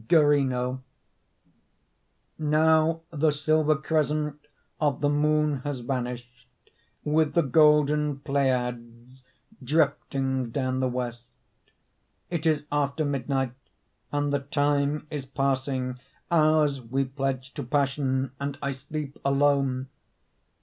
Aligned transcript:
GYRINNO 0.09 0.81
Now 2.39 3.01
the 3.11 3.29
silver 3.29 3.75
crescent 3.75 4.47
Of 4.79 4.99
the 4.99 5.09
moon 5.09 5.57
has 5.57 5.81
vanished, 5.81 6.47
With 7.03 7.35
the 7.35 7.43
golden 7.43 8.17
Pleiads 8.21 9.23
Drifting 9.63 10.49
down 10.49 10.79
the 10.79 10.87
west. 10.89 11.21
It 12.31 12.47
is 12.47 12.65
after 12.71 13.05
midnight 13.05 13.53
And 14.11 14.33
the 14.33 14.39
time 14.39 15.05
is 15.11 15.27
passing, 15.27 15.99
Hours 16.31 16.81
we 16.81 17.05
pledged 17.05 17.55
to 17.57 17.63
passion 17.63 18.31
And 18.39 18.57
I 18.59 18.71
sleep 18.71 19.19
alone. 19.23 19.87